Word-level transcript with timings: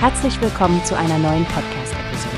Herzlich 0.00 0.40
willkommen 0.40 0.80
zu 0.84 0.96
einer 0.96 1.18
neuen 1.18 1.44
Podcast-Episode. 1.46 2.36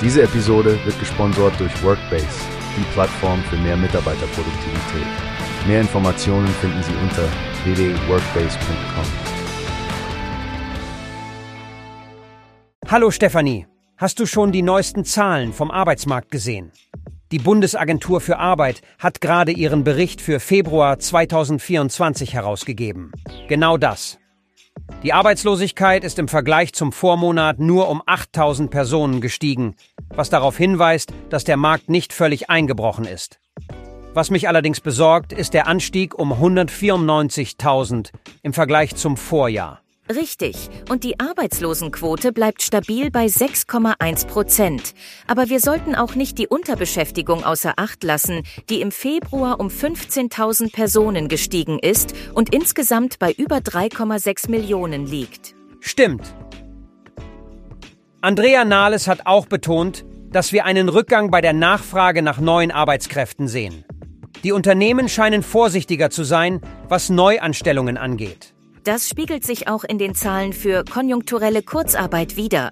Diese 0.00 0.22
Episode 0.22 0.78
wird 0.84 0.96
gesponsert 1.00 1.58
durch 1.58 1.82
Workbase, 1.82 2.28
die 2.76 2.84
Plattform 2.92 3.42
für 3.42 3.56
mehr 3.56 3.76
Mitarbeiterproduktivität. 3.76 5.06
Mehr 5.66 5.80
Informationen 5.80 6.46
finden 6.46 6.80
Sie 6.84 6.92
unter 7.02 7.24
www.workbase.com. 7.64 9.04
Hallo 12.88 13.10
Stefanie, 13.10 13.66
hast 13.96 14.20
du 14.20 14.26
schon 14.26 14.52
die 14.52 14.62
neuesten 14.62 15.04
Zahlen 15.04 15.52
vom 15.52 15.72
Arbeitsmarkt 15.72 16.30
gesehen? 16.30 16.70
Die 17.32 17.40
Bundesagentur 17.40 18.20
für 18.20 18.38
Arbeit 18.38 18.82
hat 19.00 19.20
gerade 19.20 19.50
ihren 19.50 19.82
Bericht 19.82 20.20
für 20.20 20.38
Februar 20.38 21.00
2024 21.00 22.32
herausgegeben. 22.32 23.10
Genau 23.48 23.76
das. 23.76 24.20
Die 25.02 25.12
Arbeitslosigkeit 25.12 26.02
ist 26.02 26.18
im 26.18 26.28
Vergleich 26.28 26.72
zum 26.72 26.92
Vormonat 26.92 27.60
nur 27.60 27.88
um 27.88 28.02
8000 28.04 28.70
Personen 28.70 29.20
gestiegen, 29.20 29.76
was 30.08 30.28
darauf 30.28 30.56
hinweist, 30.56 31.12
dass 31.30 31.44
der 31.44 31.56
Markt 31.56 31.88
nicht 31.88 32.12
völlig 32.12 32.50
eingebrochen 32.50 33.04
ist. 33.04 33.38
Was 34.14 34.30
mich 34.30 34.48
allerdings 34.48 34.80
besorgt, 34.80 35.32
ist 35.32 35.54
der 35.54 35.68
Anstieg 35.68 36.18
um 36.18 36.32
194.000 36.32 38.10
im 38.42 38.52
Vergleich 38.52 38.96
zum 38.96 39.16
Vorjahr. 39.16 39.80
Richtig. 40.14 40.70
Und 40.88 41.04
die 41.04 41.20
Arbeitslosenquote 41.20 42.32
bleibt 42.32 42.62
stabil 42.62 43.10
bei 43.10 43.26
6,1 43.26 44.26
Prozent. 44.26 44.94
Aber 45.26 45.50
wir 45.50 45.60
sollten 45.60 45.94
auch 45.94 46.14
nicht 46.14 46.38
die 46.38 46.48
Unterbeschäftigung 46.48 47.44
außer 47.44 47.74
Acht 47.76 48.02
lassen, 48.04 48.42
die 48.70 48.80
im 48.80 48.90
Februar 48.90 49.60
um 49.60 49.68
15.000 49.68 50.72
Personen 50.72 51.28
gestiegen 51.28 51.78
ist 51.78 52.14
und 52.32 52.54
insgesamt 52.54 53.18
bei 53.18 53.32
über 53.32 53.58
3,6 53.58 54.50
Millionen 54.50 55.06
liegt. 55.06 55.54
Stimmt. 55.80 56.34
Andrea 58.20 58.64
Nahles 58.64 59.08
hat 59.08 59.26
auch 59.26 59.46
betont, 59.46 60.04
dass 60.30 60.52
wir 60.52 60.64
einen 60.64 60.88
Rückgang 60.88 61.30
bei 61.30 61.40
der 61.40 61.52
Nachfrage 61.52 62.22
nach 62.22 62.40
neuen 62.40 62.70
Arbeitskräften 62.70 63.46
sehen. 63.46 63.84
Die 64.42 64.52
Unternehmen 64.52 65.08
scheinen 65.08 65.42
vorsichtiger 65.42 66.10
zu 66.10 66.24
sein, 66.24 66.60
was 66.88 67.10
Neuanstellungen 67.10 67.96
angeht. 67.96 68.54
Das 68.84 69.08
spiegelt 69.08 69.44
sich 69.44 69.68
auch 69.68 69.84
in 69.84 69.98
den 69.98 70.14
Zahlen 70.14 70.52
für 70.52 70.84
konjunkturelle 70.84 71.62
Kurzarbeit 71.62 72.36
wider. 72.36 72.70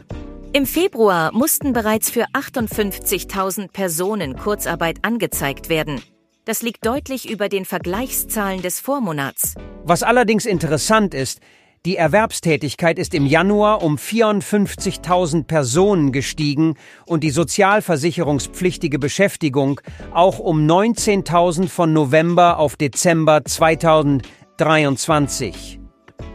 Im 0.52 0.64
Februar 0.64 1.32
mussten 1.32 1.72
bereits 1.72 2.08
für 2.08 2.26
58.000 2.32 3.72
Personen 3.72 4.36
Kurzarbeit 4.36 4.98
angezeigt 5.02 5.68
werden. 5.68 6.00
Das 6.46 6.62
liegt 6.62 6.86
deutlich 6.86 7.28
über 7.28 7.48
den 7.48 7.64
Vergleichszahlen 7.64 8.62
des 8.62 8.80
Vormonats. 8.80 9.54
Was 9.84 10.02
allerdings 10.02 10.46
interessant 10.46 11.12
ist, 11.12 11.40
die 11.84 11.96
Erwerbstätigkeit 11.96 12.98
ist 12.98 13.14
im 13.14 13.26
Januar 13.26 13.82
um 13.82 13.96
54.000 13.96 15.44
Personen 15.44 16.10
gestiegen 16.10 16.76
und 17.04 17.22
die 17.22 17.30
sozialversicherungspflichtige 17.30 18.98
Beschäftigung 18.98 19.80
auch 20.12 20.38
um 20.38 20.66
19.000 20.66 21.68
von 21.68 21.92
November 21.92 22.58
auf 22.58 22.76
Dezember 22.76 23.44
2023. 23.44 25.80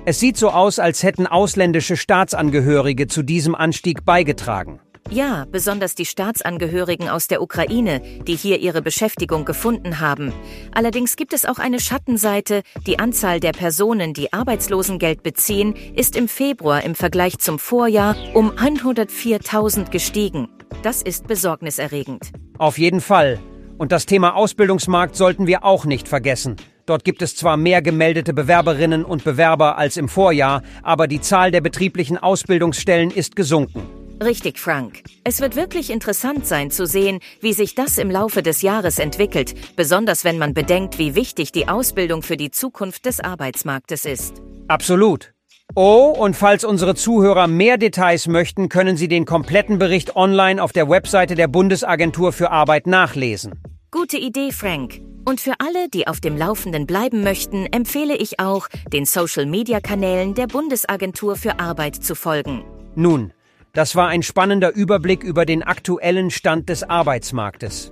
Es 0.04 0.20
sieht 0.20 0.36
so 0.36 0.50
aus, 0.50 0.80
als 0.80 1.04
hätten 1.04 1.28
ausländische 1.28 1.96
Staatsangehörige 1.96 3.06
zu 3.08 3.22
diesem 3.22 3.54
Anstieg 3.54 4.04
beigetragen. 4.04 4.80
Ja, 5.12 5.46
besonders 5.52 5.94
die 5.94 6.06
Staatsangehörigen 6.06 7.08
aus 7.08 7.28
der 7.28 7.42
Ukraine, 7.42 8.02
die 8.26 8.36
hier 8.36 8.60
ihre 8.60 8.82
Beschäftigung 8.82 9.46
gefunden 9.46 10.00
haben. 10.00 10.34
Allerdings 10.74 11.18
gibt 11.18 11.34
es 11.34 11.46
auch 11.46 11.60
eine 11.60 11.80
Schattenseite. 11.80 12.64
Die 12.88 12.98
Anzahl 12.98 13.40
der 13.40 13.52
Personen, 13.52 14.14
die 14.14 14.34
Arbeitslosengeld 14.34 15.22
beziehen, 15.22 15.76
ist 15.96 16.16
im 16.16 16.28
Februar 16.28 16.84
im 16.84 16.96
Vergleich 16.96 17.38
zum 17.38 17.60
Vorjahr 17.60 18.16
um 18.34 18.52
104.000 18.52 19.92
gestiegen. 19.92 20.48
Das 20.82 21.04
ist 21.04 21.28
besorgniserregend. 21.28 22.32
Auf 22.58 22.80
jeden 22.80 23.02
Fall. 23.02 23.40
Und 23.78 23.92
das 23.92 24.08
Thema 24.08 24.36
Ausbildungsmarkt 24.36 25.16
sollten 25.16 25.46
wir 25.46 25.64
auch 25.64 25.86
nicht 25.86 26.08
vergessen. 26.08 26.56
Dort 26.86 27.04
gibt 27.04 27.22
es 27.22 27.36
zwar 27.36 27.58
mehr 27.58 27.82
gemeldete 27.82 28.34
Bewerberinnen 28.34 29.06
und 29.06 29.24
Bewerber 29.24 29.78
als 29.78 29.98
im 29.98 30.10
Vorjahr, 30.10 30.64
aber 30.84 31.08
die 31.08 31.22
Zahl 31.22 31.52
der 31.52 31.62
betrieblichen 31.62 32.18
Ausbildungsstellen 32.18 33.12
ist 33.12 33.36
gesunken. 33.36 33.82
Richtig, 34.24 34.60
Frank. 34.60 35.02
Es 35.24 35.42
wird 35.42 35.56
wirklich 35.56 35.90
interessant 35.90 36.46
sein 36.46 36.70
zu 36.70 36.86
sehen, 36.86 37.20
wie 37.40 37.54
sich 37.54 37.74
das 37.74 37.98
im 37.98 38.12
Laufe 38.12 38.44
des 38.44 38.62
Jahres 38.62 39.00
entwickelt, 39.00 39.56
besonders 39.76 40.24
wenn 40.24 40.38
man 40.38 40.54
bedenkt, 40.54 41.00
wie 41.00 41.16
wichtig 41.16 41.52
die 41.52 41.68
Ausbildung 41.68 42.22
für 42.22 42.38
die 42.38 42.52
Zukunft 42.52 43.08
des 43.08 43.20
Arbeitsmarktes 43.20 44.06
ist. 44.06 44.36
Absolut. 44.68 45.34
Oh, 45.74 46.14
und 46.16 46.36
falls 46.36 46.64
unsere 46.64 46.96
Zuhörer 46.96 47.48
mehr 47.48 47.78
Details 47.78 48.28
möchten, 48.28 48.70
können 48.70 48.96
Sie 48.96 49.08
den 49.08 49.26
kompletten 49.26 49.80
Bericht 49.80 50.16
online 50.16 50.62
auf 50.62 50.72
der 50.72 50.90
Webseite 50.90 51.34
der 51.34 51.48
Bundesagentur 51.48 52.32
für 52.32 52.52
Arbeit 52.52 52.88
nachlesen. 52.88 53.54
Gute 53.94 54.18
Idee, 54.18 54.54
Frank. 54.54 55.02
Und 55.26 55.42
für 55.42 55.56
alle, 55.60 55.90
die 55.90 56.08
auf 56.08 56.22
dem 56.22 56.38
Laufenden 56.38 56.88
bleiben 56.88 57.26
möchten, 57.26 57.66
empfehle 57.66 58.16
ich 58.16 58.40
auch, 58.40 58.70
den 58.94 59.04
Social-Media-Kanälen 59.04 60.34
der 60.34 60.48
Bundesagentur 60.48 61.36
für 61.36 61.60
Arbeit 61.60 61.98
zu 61.98 62.16
folgen. 62.16 62.64
Nun, 62.96 63.34
das 63.74 63.98
war 63.98 64.08
ein 64.08 64.24
spannender 64.24 64.74
Überblick 64.74 65.26
über 65.26 65.46
den 65.46 65.62
aktuellen 65.62 66.32
Stand 66.32 66.70
des 66.70 66.84
Arbeitsmarktes. 66.84 67.92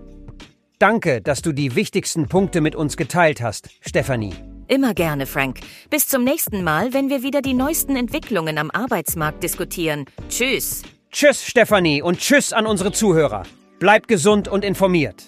Danke, 0.79 1.21
dass 1.21 1.41
du 1.41 1.51
die 1.51 1.75
wichtigsten 1.75 2.29
Punkte 2.29 2.61
mit 2.61 2.75
uns 2.75 2.95
geteilt 2.95 3.41
hast, 3.41 3.69
Stefanie. 3.81 4.33
Immer 4.69 4.93
gerne, 4.93 5.25
Frank. 5.25 5.59
Bis 5.89 6.07
zum 6.07 6.23
nächsten 6.23 6.63
Mal, 6.63 6.93
wenn 6.93 7.09
wir 7.09 7.23
wieder 7.23 7.41
die 7.41 7.53
neuesten 7.53 7.97
Entwicklungen 7.97 8.57
am 8.57 8.71
Arbeitsmarkt 8.71 9.43
diskutieren. 9.43 10.05
Tschüss. 10.29 10.81
Tschüss, 11.11 11.43
Stefanie, 11.43 12.01
und 12.01 12.19
tschüss 12.19 12.53
an 12.53 12.67
unsere 12.67 12.93
Zuhörer. 12.93 13.43
Bleibt 13.79 14.07
gesund 14.07 14.47
und 14.47 14.63
informiert. 14.63 15.27